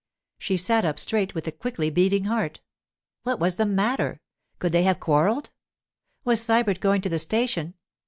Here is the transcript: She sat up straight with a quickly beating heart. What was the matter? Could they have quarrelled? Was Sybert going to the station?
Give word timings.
She 0.39 0.57
sat 0.57 0.83
up 0.83 0.97
straight 0.97 1.35
with 1.35 1.45
a 1.45 1.51
quickly 1.51 1.91
beating 1.91 2.23
heart. 2.23 2.59
What 3.21 3.39
was 3.39 3.57
the 3.57 3.67
matter? 3.67 4.19
Could 4.57 4.71
they 4.71 4.81
have 4.81 4.99
quarrelled? 4.99 5.51
Was 6.25 6.43
Sybert 6.43 6.79
going 6.79 7.01
to 7.01 7.09
the 7.09 7.19
station? 7.19 7.75